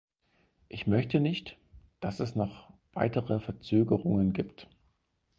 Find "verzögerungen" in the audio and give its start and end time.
3.39-4.33